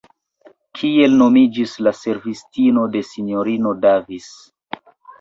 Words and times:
Kiel 0.79 1.13
nomiĝis 1.19 1.75
la 1.89 1.95
servistino 1.99 2.89
de 2.97 3.05
S-ino 3.13 3.79
Davis? 3.89 4.35